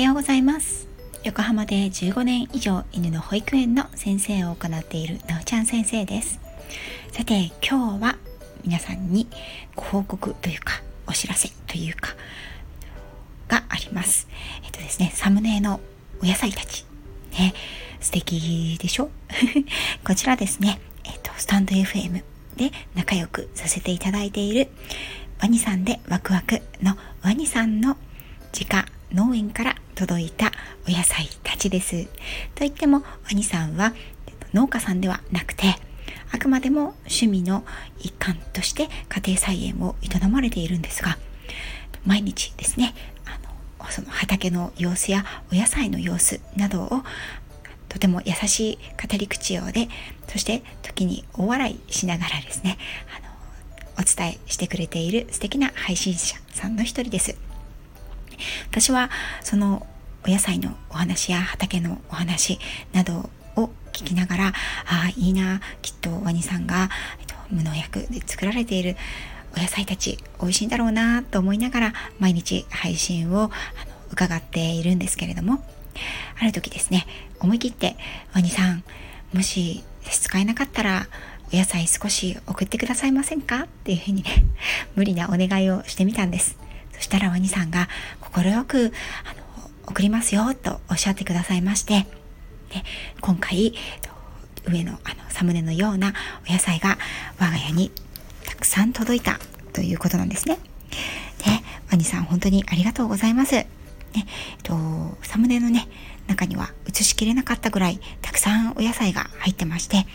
[0.00, 0.88] はようございます。
[1.24, 6.40] 横浜で15年以上犬の保育園の先生を行っているなおちゃん先生です。
[7.12, 8.16] さて今日は
[8.64, 9.26] 皆さんに
[9.76, 12.14] ご報告というかお知らせというか
[13.48, 14.26] があります。
[14.64, 15.80] えっとですねサムネの
[16.22, 16.86] お野菜たち。
[17.32, 17.52] ね
[18.00, 19.10] 素敵でしょ？
[20.02, 22.24] こちらですねえっとスタンド FM
[22.56, 24.70] で仲良くさせていただいている
[25.42, 27.98] ワニさんでワクワクのワニさんの
[28.54, 30.52] 自家農園から届いた
[30.86, 32.06] お野菜たちです。
[32.54, 33.92] といっても、ワニさんは
[34.52, 35.76] 農家さんではなくて、
[36.32, 37.64] あくまでも趣味の
[37.98, 41.18] 一環として家庭菜園を営まれているんですが、
[42.06, 42.94] 毎日ですね、
[43.26, 43.38] あ
[43.82, 47.02] のその畑の様子やお野菜の様子などを
[47.88, 49.88] とても優しい語り口調で、
[50.28, 52.78] そして時に大笑いしながらですね、
[53.16, 53.30] あの
[53.98, 57.49] お伝えしてくれている素敵な配信者さんの一人です。
[58.70, 59.10] 私は
[59.42, 59.86] その
[60.26, 62.58] お野菜のお話や畑のお話
[62.92, 64.52] などを聞きながら、あ
[65.06, 68.96] あ、いいな、きっとワニさんが、えっと、無農薬で作られている
[69.56, 73.50] お野菜たち美味しいんだろうなと思いながら毎日配信をあの
[74.12, 75.64] 伺っているんですけれども、
[76.40, 77.06] ある時ですね、
[77.40, 77.96] 思い切って
[78.32, 78.84] ワニさん、
[79.32, 81.06] もし使えなかったら
[81.52, 83.64] お野菜少し送ってくださいませんか？
[83.64, 84.30] っていうふうにね、
[84.94, 86.56] 無理なお願いをしてみたんです。
[86.92, 87.88] そしたらワニさんが
[88.32, 88.92] 快く
[89.24, 92.06] あの送りますよとおっしゃってくださいまして、
[92.72, 92.82] で
[93.20, 93.74] 今回
[94.68, 95.00] 上のあの
[95.30, 96.12] サムネのような
[96.48, 96.98] お野菜が
[97.38, 97.90] 我が家に
[98.46, 99.38] たくさん届いた
[99.72, 100.58] ということなんですね。
[101.44, 101.50] で、
[101.90, 103.54] ワニさん本当にありがとうございます。
[103.54, 103.68] ね、
[104.14, 104.24] えっ
[104.62, 104.74] と、
[105.22, 105.88] サムネのね、
[106.26, 110.06] 中には映しきれなかったぐらいたくさんお野菜が入ってまして、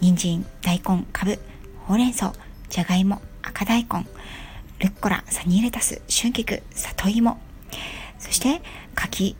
[0.00, 1.38] 人参、大根、かぶ、
[1.86, 2.34] ほうれん草、
[2.68, 4.06] じゃがいも、赤大根、
[4.80, 7.40] ルッコラ、サニーレタス、春菊、里芋、
[8.18, 8.60] そして
[8.94, 9.36] 柿、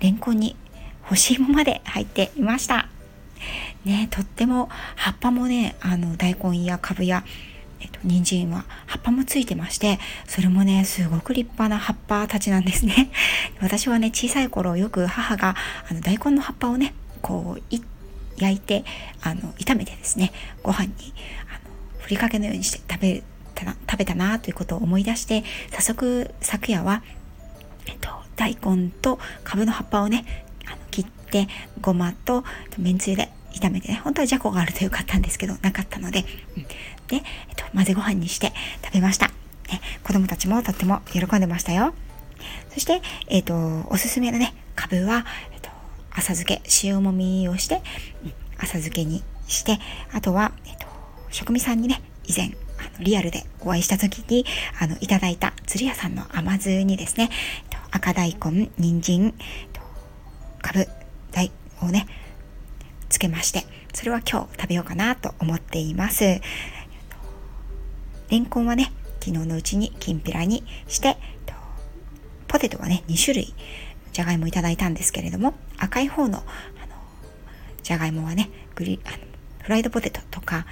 [0.00, 0.56] レンコンに
[1.02, 2.88] 干し芋まで入っていました。
[3.84, 7.24] ね、とっても葉っぱもね、あの大根やかぶや、
[7.80, 13.10] えっと、人参は葉っぱもついてまして、それもね、すごく立派な葉っぱたちなんですね。
[13.60, 15.54] 私はね、小さい頃よく母が
[15.90, 17.76] あの大根の葉っぱをね、こう、
[18.36, 18.84] 焼いて、
[19.22, 20.32] あの、炒めてですね、
[20.62, 21.14] ご飯に、
[21.48, 21.70] あの、
[22.00, 23.22] ふりかけのようにして食べ
[23.54, 27.02] たな食べたなということを思い出して早速昨夜は、
[28.36, 30.24] 大根とかぶの葉っぱをね
[30.66, 31.48] あの切って
[31.80, 32.44] ごまと
[32.78, 36.24] めんつゆで炒めてね本当はじゃこがあるとよかったんですけどなかったので、
[37.08, 37.22] で、えっ
[37.56, 38.52] と、混ぜご飯にして
[38.84, 41.94] 食べました、ね、子供たちもとっても喜んでましたよ。
[42.70, 45.70] そして、えっと、おすすめのねかぶは、えっと、
[46.10, 47.82] 浅漬け塩もみをして、
[48.58, 49.78] 浅漬けにして
[50.12, 50.86] あとは、えっと、
[51.30, 52.46] 食味さんにね以前
[52.78, 54.44] あのリアルでお会いした時に
[54.80, 57.30] あのいただいた鶴屋さんの甘酢にですね。
[57.94, 59.32] 赤大根人参
[60.60, 60.88] かぶ
[61.30, 62.06] 大をね
[63.08, 66.24] つけましてそれは今日食べようかなと思っています。
[66.24, 66.40] レ
[68.38, 71.16] ンコンはね昨日のうちにきんぴらにして
[72.48, 73.54] ポテトはね2種類
[74.12, 76.46] じゃがいもいただいたんですけれども赤い方のあの
[77.82, 79.16] じゃがいもはねグリあの
[79.62, 80.66] フライドポテトとか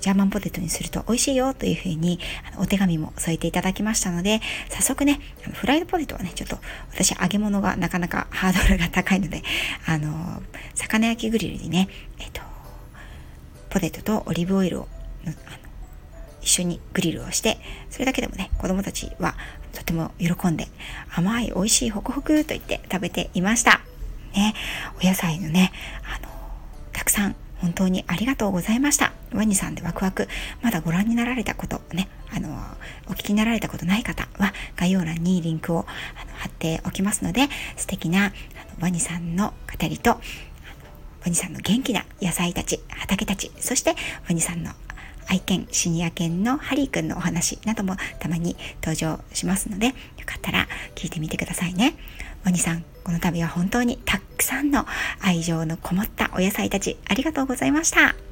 [0.00, 2.18] ジャーマンポテトにすると美味しいよというふうに
[2.58, 5.20] お手紙も添えていただきましたので、早速ね、
[5.54, 6.58] フライドポテトはね、ちょっと
[6.92, 9.42] 私揚げ物がなかなかハードルが高いので、
[9.86, 10.42] あの、
[10.74, 11.88] 魚焼きグリルにね、
[12.18, 12.42] えっと、
[13.70, 14.88] ポテトとオリーブオイルを
[15.24, 15.34] あの
[16.40, 17.58] 一緒にグリルをして、
[17.90, 19.34] それだけでもね、子供たちは
[19.72, 20.68] とても喜んで、
[21.14, 23.80] 甘い、美味しい、ホクホクと言って食べていました。
[24.34, 24.54] ね、
[25.02, 25.72] お野菜のね、
[26.04, 26.27] あの、
[27.58, 29.12] 本当にありがとうございました。
[29.32, 30.28] ワニさんでワクワク、
[30.62, 32.48] まだご覧になられたことね、あの、
[33.08, 35.86] お聞きになられたことない方は概要欄にリンクを
[36.38, 38.32] 貼っておきますので、素敵な
[38.80, 40.20] ワニさんの語りと、ワ
[41.26, 43.96] ニさんの元気な野菜たち、畑たち、そして
[44.28, 44.72] ワニさんの
[45.26, 49.92] 愛犬、シニア犬のハリーくんのお話などもたまに登場しますので、よ
[50.24, 51.94] かったら聞いてみてくださいね。
[52.44, 54.86] モニさん、この度は本当にたくさんの
[55.20, 58.27] 愛情のこもったお野菜たちありがとうございました。